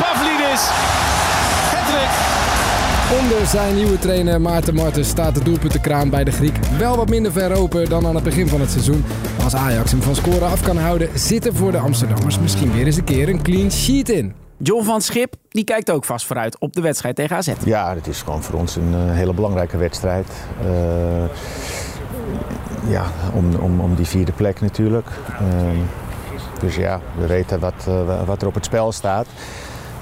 Pavlidis. 0.00 0.62
Hattrick. 1.72 2.10
Onder 3.20 3.46
zijn 3.46 3.74
nieuwe 3.74 3.98
trainer 3.98 4.40
Maarten 4.40 4.74
Martens 4.74 5.08
staat 5.08 5.34
de 5.34 5.44
doelpuntenkraan 5.44 6.10
bij 6.10 6.24
de 6.24 6.30
Griek 6.30 6.56
wel 6.78 6.96
wat 6.96 7.08
minder 7.08 7.32
ver 7.32 7.56
open 7.56 7.88
dan 7.88 8.06
aan 8.06 8.14
het 8.14 8.24
begin 8.24 8.48
van 8.48 8.60
het 8.60 8.70
seizoen. 8.70 9.04
Als 9.44 9.54
Ajax 9.54 9.90
hem 9.90 10.02
van 10.02 10.14
scoren 10.14 10.48
af 10.48 10.62
kan 10.62 10.76
houden, 10.76 11.08
zit 11.14 11.46
er 11.46 11.54
voor 11.54 11.72
de 11.72 11.78
Amsterdammers 11.78 12.38
misschien 12.38 12.72
weer 12.72 12.86
eens 12.86 12.96
een 12.96 13.04
keer 13.04 13.28
een 13.28 13.42
clean 13.42 13.70
sheet 13.70 14.08
in. 14.08 14.34
John 14.56 14.84
van 14.84 15.00
Schip 15.00 15.34
die 15.48 15.64
kijkt 15.64 15.90
ook 15.90 16.04
vast 16.04 16.26
vooruit 16.26 16.58
op 16.58 16.72
de 16.72 16.80
wedstrijd 16.80 17.16
tegen 17.16 17.36
AZ. 17.36 17.52
Ja, 17.64 17.94
het 17.94 18.06
is 18.06 18.22
gewoon 18.22 18.42
voor 18.42 18.58
ons 18.58 18.76
een 18.76 18.92
uh, 18.92 19.14
hele 19.14 19.34
belangrijke 19.34 19.76
wedstrijd. 19.76 20.26
Uh, 20.64 21.24
ja, 22.88 23.04
om, 23.32 23.54
om, 23.54 23.80
om 23.80 23.94
die 23.94 24.06
vierde 24.06 24.32
plek 24.32 24.60
natuurlijk. 24.60 25.06
Uh, 25.32 25.78
dus 26.60 26.76
ja, 26.76 27.00
we 27.18 27.26
weten 27.26 27.60
wat, 27.60 27.88
wat 28.26 28.42
er 28.42 28.48
op 28.48 28.54
het 28.54 28.64
spel 28.64 28.92
staat. 28.92 29.26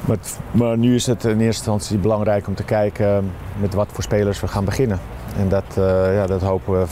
Maar, 0.06 0.16
maar 0.50 0.78
nu 0.78 0.94
is 0.94 1.06
het 1.06 1.24
in 1.24 1.30
eerste 1.30 1.46
instantie 1.46 1.98
belangrijk 1.98 2.46
om 2.46 2.54
te 2.54 2.64
kijken 2.64 3.30
met 3.60 3.74
wat 3.74 3.88
voor 3.92 4.02
spelers 4.02 4.40
we 4.40 4.48
gaan 4.48 4.64
beginnen. 4.64 4.98
En 5.36 5.48
dat, 5.48 5.64
eh, 5.76 6.14
ja, 6.14 6.26
dat 6.26 6.40
hopen 6.40 6.80
we 6.80 6.86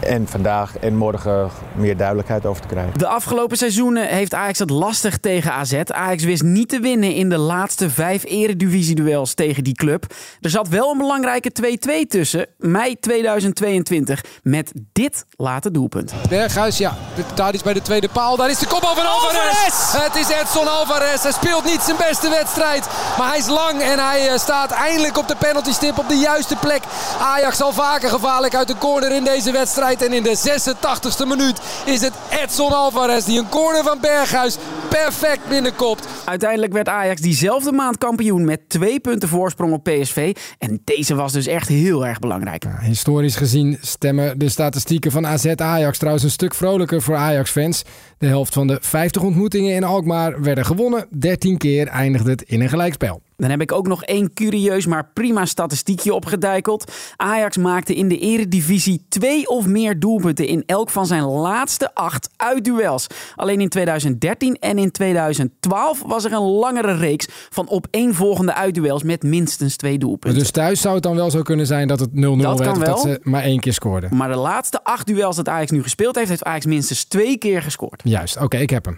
en 0.00 0.28
vandaag 0.28 0.78
en 0.78 0.96
morgen 0.96 1.50
meer 1.74 1.96
duidelijkheid 1.96 2.46
over 2.46 2.62
te 2.62 2.68
krijgen. 2.68 2.98
De 2.98 3.06
afgelopen 3.06 3.56
seizoenen 3.56 4.06
heeft 4.06 4.34
Ajax 4.34 4.58
het 4.58 4.70
lastig 4.70 5.18
tegen 5.18 5.52
AZ. 5.52 5.82
Ajax 5.86 6.24
wist 6.24 6.42
niet 6.42 6.68
te 6.68 6.80
winnen 6.80 7.14
in 7.14 7.28
de 7.28 7.38
laatste 7.38 7.90
vijf 7.90 8.24
eredivisie-duels 8.24 9.34
tegen 9.34 9.64
die 9.64 9.74
club. 9.74 10.04
Er 10.40 10.50
zat 10.50 10.68
wel 10.68 10.90
een 10.90 10.98
belangrijke 10.98 11.78
2-2 12.04 12.06
tussen, 12.08 12.46
mei 12.58 12.98
2022, 13.00 14.24
met 14.42 14.72
dit 14.92 15.26
late 15.36 15.70
doelpunt. 15.70 16.12
Berghuis, 16.28 16.78
ja. 16.78 16.96
Daar 17.34 17.54
is 17.54 17.62
bij 17.62 17.72
de 17.72 17.82
tweede 17.82 18.08
paal. 18.08 18.36
Daar 18.36 18.50
is 18.50 18.58
de 18.58 18.66
kopbal 18.66 18.94
van 18.94 19.06
Alvarez. 19.06 19.92
Het 19.92 20.14
is 20.14 20.28
Edson 20.28 20.68
Alvarez. 20.68 21.22
Hij 21.22 21.32
speelt 21.32 21.64
niet 21.64 21.80
zijn 21.80 21.96
beste 21.96 22.28
wedstrijd. 22.28 22.88
Maar 23.18 23.28
hij 23.28 23.38
is 23.38 23.48
lang 23.48 23.80
en 23.80 23.98
hij 23.98 24.28
eh, 24.28 24.38
staat 24.38 24.70
eindelijk 24.70 25.18
op 25.18 25.28
de 25.28 25.36
penaltystip 25.36 25.98
op 25.98 26.08
de 26.08 26.18
juiste 26.18 26.56
plek. 26.56 26.82
Ajax 27.20 27.60
al 27.60 27.72
vaker 27.72 28.08
gevaarlijk 28.08 28.54
uit 28.54 28.68
de 28.68 28.78
corner 28.78 29.12
in 29.12 29.24
deze 29.24 29.52
wedstrijd. 29.52 29.85
En 29.86 30.12
in 30.12 30.22
de 30.22 30.36
86e 30.36 31.28
minuut 31.28 31.60
is 31.84 32.00
het 32.00 32.12
Edson 32.42 32.72
Alvarez 32.72 33.24
die 33.24 33.38
een 33.38 33.48
corner 33.48 33.82
van 33.82 33.98
Berghuis 34.00 34.56
perfect 34.88 35.48
binnenkopt. 35.48 36.08
Uiteindelijk 36.24 36.72
werd 36.72 36.88
Ajax 36.88 37.20
diezelfde 37.20 37.72
maand 37.72 37.98
kampioen 37.98 38.44
met 38.44 38.68
twee 38.68 39.00
punten 39.00 39.28
voorsprong 39.28 39.72
op 39.72 39.84
PSV. 39.84 40.36
En 40.58 40.80
deze 40.84 41.14
was 41.14 41.32
dus 41.32 41.46
echt 41.46 41.68
heel 41.68 42.06
erg 42.06 42.18
belangrijk. 42.18 42.64
Historisch 42.80 43.36
gezien 43.36 43.78
stemmen 43.80 44.38
de 44.38 44.48
statistieken 44.48 45.10
van 45.10 45.26
AZ 45.26 45.46
Ajax 45.56 45.98
trouwens 45.98 46.24
een 46.24 46.30
stuk 46.30 46.54
vrolijker 46.54 47.02
voor 47.02 47.16
Ajax-fans. 47.16 47.82
De 48.18 48.26
helft 48.26 48.54
van 48.54 48.66
de 48.66 48.78
50 48.80 49.22
ontmoetingen 49.22 49.74
in 49.74 49.84
Alkmaar 49.84 50.42
werden 50.42 50.64
gewonnen. 50.64 51.06
13 51.10 51.56
keer 51.56 51.86
eindigde 51.86 52.30
het 52.30 52.42
in 52.42 52.60
een 52.60 52.68
gelijkspel. 52.68 53.20
Dan 53.36 53.50
heb 53.50 53.60
ik 53.60 53.72
ook 53.72 53.86
nog 53.86 54.04
één 54.04 54.34
curieus 54.34 54.86
maar 54.86 55.10
prima 55.14 55.44
statistiekje 55.44 56.14
opgedijkeld. 56.14 56.92
Ajax 57.16 57.56
maakte 57.56 57.94
in 57.94 58.08
de 58.08 58.18
eredivisie 58.18 59.06
twee 59.08 59.48
of 59.48 59.66
meer 59.66 59.98
doelpunten 59.98 60.46
in 60.46 60.62
elk 60.66 60.90
van 60.90 61.06
zijn 61.06 61.22
laatste 61.22 61.94
acht 61.94 62.28
uitduels. 62.36 63.06
Alleen 63.34 63.60
in 63.60 63.68
2013 63.68 64.56
en 64.58 64.78
in 64.78 64.90
2012 64.90 66.02
was 66.06 66.24
er 66.24 66.32
een 66.32 66.42
langere 66.42 66.92
reeks 66.92 67.26
van 67.50 67.70
opeenvolgende 67.70 68.54
uitduels 68.54 69.02
met 69.02 69.22
minstens 69.22 69.76
twee 69.76 69.98
doelpunten. 69.98 70.40
Dus 70.40 70.50
thuis 70.50 70.80
zou 70.80 70.94
het 70.94 71.02
dan 71.02 71.16
wel 71.16 71.30
zo 71.30 71.42
kunnen 71.42 71.66
zijn 71.66 71.88
dat 71.88 72.00
het 72.00 72.10
0-0 72.10 72.12
werd 72.14 72.80
Dat 72.80 72.94
of 72.94 73.00
ze 73.00 73.20
maar 73.22 73.42
één 73.42 73.60
keer 73.60 73.72
scoorden. 73.72 74.16
Maar 74.16 74.28
de 74.28 74.36
laatste 74.36 74.84
acht 74.84 75.06
duels 75.06 75.36
dat 75.36 75.48
Ajax 75.48 75.70
nu 75.70 75.82
gespeeld 75.82 76.16
heeft, 76.16 76.28
heeft 76.28 76.44
Ajax 76.44 76.66
minstens 76.66 77.04
twee 77.04 77.38
keer 77.38 77.62
gescoord. 77.62 78.00
Juist, 78.04 78.36
oké, 78.36 78.56
ik 78.56 78.70
heb 78.70 78.84
hem. 78.84 78.96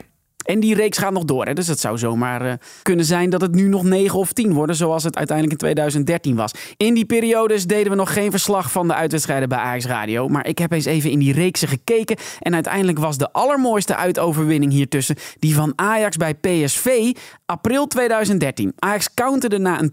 En 0.50 0.61
die 0.61 0.75
reeks 0.75 0.99
gaat 0.99 1.12
nog 1.12 1.25
door. 1.25 1.47
Hè? 1.47 1.52
Dus 1.52 1.67
het 1.67 1.81
zou 1.81 1.99
zomaar 1.99 2.47
eh, 2.47 2.52
kunnen 2.83 3.05
zijn 3.05 3.31
dat 3.31 3.40
het 3.40 3.55
nu 3.55 3.69
nog 3.69 3.83
9 3.83 4.19
of 4.19 4.33
10 4.33 4.52
worden. 4.52 4.76
Zoals 4.76 5.05
het 5.05 5.17
uiteindelijk 5.17 5.61
in 5.61 5.67
2013 5.67 6.37
was. 6.37 6.52
In 6.76 6.95
die 6.95 7.05
periodes 7.05 7.67
deden 7.67 7.90
we 7.90 7.97
nog 7.97 8.12
geen 8.12 8.31
verslag 8.31 8.71
van 8.71 8.88
de 8.88 8.95
uitwedstrijden 8.95 9.49
bij 9.49 9.59
Ajax 9.59 9.87
Radio. 9.87 10.28
Maar 10.28 10.47
ik 10.47 10.59
heb 10.59 10.73
eens 10.73 10.85
even 10.85 11.11
in 11.11 11.19
die 11.19 11.33
reeksen 11.33 11.69
gekeken. 11.69 12.17
En 12.40 12.55
uiteindelijk 12.55 12.99
was 12.99 13.19
de 13.19 13.33
allermooiste 13.33 13.97
uitoverwinning 13.97 14.73
hiertussen. 14.73 15.17
Die 15.38 15.55
van 15.55 15.73
Ajax 15.76 16.17
bij 16.17 16.35
PSV. 16.35 17.12
April 17.47 17.87
2013. 17.87 18.73
Ajax 18.78 19.14
counterde 19.14 19.59
na 19.59 19.81
een 19.81 19.93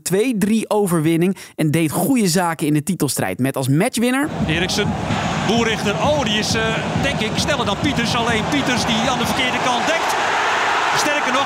2-3 0.64 0.68
overwinning. 0.68 1.38
En 1.56 1.72
deed 1.72 1.92
goede 1.92 2.28
zaken 2.28 2.68
in 2.68 2.74
de 2.74 2.84
titelstrijd. 2.84 3.40
Met 3.40 3.56
als 3.56 3.68
matchwinner 3.68 4.30
Eriksen, 4.48 4.88
Boerichter. 5.48 5.94
Oh, 5.94 6.24
die 6.24 6.40
is 6.40 6.54
eh, 6.54 6.62
denk 7.02 7.20
ik 7.20 7.32
sneller 7.36 7.66
dan 7.66 7.78
Pieters. 7.82 8.16
Alleen 8.16 8.44
Pieters 8.50 8.86
die 8.86 9.10
aan 9.10 9.20
de 9.20 9.26
verkeerde 9.26 9.58
kant 9.64 9.88
dekt. 9.88 10.25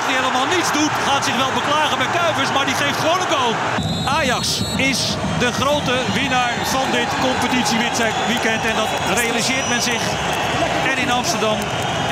Die 0.06 0.16
helemaal 0.16 0.46
niets 0.46 0.72
doet. 0.72 0.92
Gaat 1.08 1.24
zich 1.24 1.36
wel 1.36 1.52
beklagen 1.60 1.98
bij 1.98 2.10
Kuivers, 2.18 2.52
maar 2.52 2.66
die 2.66 2.74
geeft 2.74 3.00
gewoon 3.00 3.20
een 3.20 3.34
goal. 3.36 3.54
Ajax 4.18 4.62
is 4.76 5.16
de 5.38 5.52
grote 5.52 5.96
winnaar 6.14 6.52
van 6.64 6.86
dit 6.90 7.08
competitieweekend. 7.20 8.64
En 8.70 8.76
dat 8.76 8.90
realiseert 9.14 9.68
men 9.68 9.82
zich. 9.82 10.02
En 10.90 10.98
in 10.98 11.10
Amsterdam, 11.10 11.58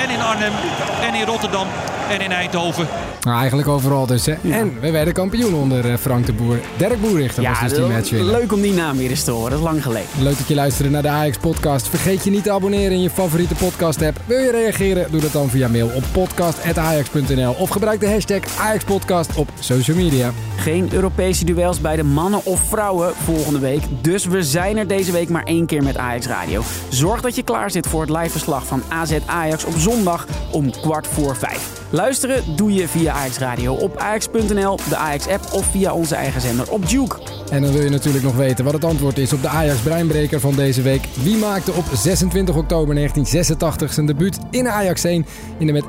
en 0.02 0.11
in 0.11 0.23
Arnhem, 0.23 0.52
en 1.00 1.14
in 1.14 1.26
Rotterdam, 1.26 1.66
en 2.09 2.21
in 2.21 2.33
Eindhoven. 2.33 2.87
Nou, 3.21 3.38
eigenlijk 3.38 3.69
overal 3.69 4.07
dus. 4.07 4.27
Hè. 4.27 4.35
En 4.50 4.81
we 4.81 4.91
werden 4.91 5.15
kampioen 5.15 5.55
onder 5.55 5.91
eh, 5.91 5.97
Frank 5.97 6.27
de 6.27 6.33
Boer. 6.33 6.59
Dirk 6.77 7.00
Boerichter 7.00 7.43
was 7.43 7.61
dus 7.61 7.73
die 7.73 7.87
matchwinner. 7.87 8.33
leuk 8.33 8.53
om 8.53 8.61
die 8.61 8.73
naam 8.73 8.97
weer 8.97 9.11
eens 9.11 9.25
te 9.25 9.31
horen. 9.31 9.50
Dat 9.50 9.59
is 9.59 9.65
lang 9.65 9.83
geleden. 9.83 10.09
Leuk 10.19 10.38
dat 10.38 10.49
je 10.49 10.55
luisterde 10.55 10.91
naar 10.91 11.03
de 11.03 11.09
Ajax-podcast. 11.09 11.88
Vergeet 11.88 12.25
je 12.25 12.31
niet 12.31 12.43
te 12.43 12.53
abonneren 12.53 12.91
in 12.93 13.03
je 13.03 13.11
favoriete 13.11 13.55
podcast-app. 13.55 14.21
Wil 14.25 14.38
je 14.38 14.50
reageren? 14.50 15.11
Doe 15.11 15.21
dat 15.21 15.33
dan 15.33 15.49
via 15.49 15.69
mail 15.69 15.91
op 15.95 16.05
podcast.ajax.nl 16.12 17.53
of 17.53 17.69
gebruik 17.69 18.00
de 18.00 18.11
hashtag 18.11 18.41
AjaxPodcast 18.61 19.37
op 19.37 19.49
social 19.61 19.97
media. 19.97 20.31
Geen 20.57 20.88
Europese 20.93 21.45
duels 21.45 21.81
bij 21.81 21.97
de 21.97 22.03
mannen 22.05 22.45
of 22.45 22.61
vrouwen 22.61 23.15
volgende 23.15 23.59
week. 23.59 23.83
Dus 24.00 24.25
we 24.25 24.43
zijn 24.43 24.77
er 24.77 24.87
deze 24.87 25.12
week 25.12 25.29
maar 25.29 25.45
één 25.45 25.67
keer 25.67 25.83
met 25.83 25.97
Ajax 25.97 26.27
Radio. 26.27 26.62
Zorg 26.88 27.21
dat 27.21 27.35
je 27.37 27.43
klaar 27.43 27.71
zit 27.71 27.87
voor 27.87 28.00
het 28.00 28.11
live 28.11 28.31
verslag 28.31 28.67
van 28.67 28.83
AZ 28.88 29.19
Ajax 29.27 29.65
op 29.65 29.75
zondag 29.77 30.27
om 30.50 30.71
kwart 30.71 31.07
voor 31.07 31.37
vijf. 31.37 31.79
Luisteren 31.99 32.57
doe 32.57 32.73
je 32.73 32.88
via 32.88 33.12
Ajax 33.12 33.38
Radio 33.38 33.75
op 33.75 33.97
ajax.nl, 33.97 34.78
de 34.88 34.97
Ajax-app 34.97 35.52
of 35.52 35.67
via 35.67 35.93
onze 35.93 36.14
eigen 36.14 36.40
zender 36.40 36.71
op 36.71 36.85
Juke. 36.85 37.17
En 37.50 37.62
dan 37.62 37.73
wil 37.73 37.83
je 37.83 37.88
natuurlijk 37.88 38.25
nog 38.25 38.37
weten 38.37 38.64
wat 38.64 38.75
het 38.75 38.85
antwoord 38.85 39.19
is 39.19 39.33
op 39.33 39.43
de 39.43 39.49
Ajax-breinbreker 39.49 40.40
van 40.40 40.55
deze 40.55 40.83
week. 40.83 41.09
Wie 41.23 41.37
maakte 41.37 41.73
op 41.73 41.85
26 41.95 42.57
oktober 42.57 42.95
1986 42.95 43.93
zijn 43.93 44.07
debuut 44.07 44.38
in 44.50 44.69
Ajax 44.69 45.05
1 45.05 45.26
in 45.59 45.67
de 45.67 45.73
met 45.73 45.85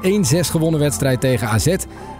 1-6 0.45 0.49
gewonnen 0.51 0.79
wedstrijd 0.79 1.21
tegen 1.21 1.47
AZ? 1.47 1.75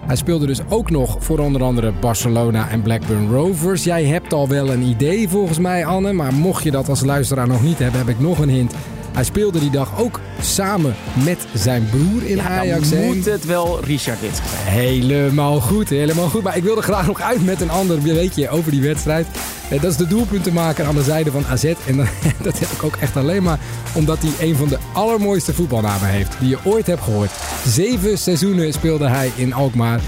Hij 0.06 0.16
speelde 0.16 0.46
dus 0.46 0.62
ook 0.70 0.90
nog 0.90 1.18
voor 1.20 1.40
onder 1.40 1.64
andere 1.64 1.92
Barcelona 1.92 2.70
en 2.70 2.82
Blackburn 2.82 3.32
Rovers. 3.32 3.84
Jij 3.84 4.06
hebt 4.06 4.34
al 4.34 4.48
wel 4.48 4.70
een 4.72 4.84
idee 4.84 5.30
volgens 5.30 5.60
mij, 5.60 5.86
Anne. 5.86 6.14
Maar 6.14 6.34
mocht 6.34 6.64
je 6.64 6.72
dat 6.72 6.90
als 6.90 7.02
luisteraar 7.02 7.48
nog 7.48 7.62
niet 7.62 7.80
hebben, 7.80 8.00
heb 8.00 8.10
ik 8.10 8.20
nog 8.20 8.40
een 8.40 8.50
hint. 8.50 8.74
Hij 9.20 9.28
speelde 9.28 9.60
die 9.60 9.70
dag 9.70 10.00
ook 10.02 10.20
samen 10.42 10.96
met 11.26 11.38
zijn 11.54 11.88
broer 11.90 12.24
in 12.26 12.42
Ajax 12.42 12.90
Dan 12.90 13.00
1. 13.00 13.16
moet 13.16 13.26
het 13.26 13.46
wel 13.46 13.80
Richard 13.84 14.22
Wits 14.22 14.38
zijn. 14.38 14.74
Helemaal 14.76 15.60
goed, 15.62 15.90
helemaal 15.90 16.30
goed. 16.30 16.44
Maar 16.44 16.58
ik 16.58 16.64
wilde 16.64 16.82
graag 16.82 17.08
nog 17.08 17.22
uit 17.22 17.46
met 17.46 17.62
een 17.62 17.70
ander 17.70 18.02
weetje 18.02 18.50
over 18.50 18.72
die 18.72 18.82
wedstrijd. 18.82 19.28
Eh, 19.70 19.82
Dat 19.82 19.92
is 19.92 19.98
de 19.98 20.08
doelpuntenmaker 20.08 20.86
aan 20.86 20.96
de 20.96 21.04
zijde 21.04 21.32
van 21.32 21.46
AZ. 21.46 21.64
En 21.64 21.96
dat, 22.44 22.60
heb 22.60 22.70
ik 22.70 22.84
ook 22.84 22.96
echt 22.96 23.18
alleen 23.18 23.44
maar 23.44 23.60
omdat 23.94 24.18
hij 24.22 24.48
een 24.48 24.56
van 24.56 24.68
de 24.68 24.78
allermooiste 24.94 25.54
voetbalnamen 25.54 26.10
heeft 26.10 26.36
die 26.40 26.50
je 26.50 26.58
ooit 26.64 26.88
hebt 26.88 27.02
gehoord. 27.02 27.32
Zeven 27.68 28.18
seizoenen 28.18 28.74
speelde 28.74 29.08
hij 29.08 29.32
in 29.36 29.54
Alkmaar. 29.54 30.00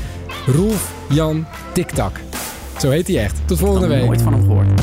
Roelf 0.45 0.91
Jan 1.09 1.45
Tiktak. 1.73 2.19
Zo 2.79 2.89
heet 2.89 3.07
hij 3.07 3.23
echt. 3.23 3.37
Tot 3.45 3.59
volgende 3.59 3.87
Nog 3.87 3.97
week. 3.97 4.05
nooit 4.05 4.21
van 4.21 4.33
hem 4.33 4.41
gehoord. 4.41 4.81